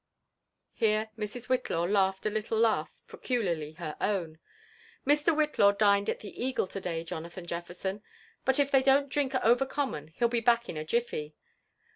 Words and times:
Here 0.73 1.11
Mrs. 1.15 1.45
Whitlaw 1.47 1.83
laughed 1.87 2.25
a 2.25 2.31
little 2.31 2.57
laugh 2.57 2.97
peculiarly 3.07 3.73
her 3.73 3.95
own." 4.01 4.39
Mr. 5.07 5.27
Whitlaw 5.31 5.73
dined 5.77 6.09
at 6.09 6.21
the 6.21 6.43
Eagle 6.43 6.65
to 6.69 6.81
day, 6.81 7.03
Jonathan 7.03 7.45
Jefl'erson; 7.45 8.01
but 8.43 8.57
if 8.57 8.71
they 8.71 8.81
don't 8.81 9.09
drink 9.09 9.35
over 9.35 9.63
common, 9.67 10.07
he'll 10.15 10.27
be 10.27 10.39
back 10.41 10.67
in 10.69 10.75
a 10.75 10.83
jifl'y. 10.83 11.35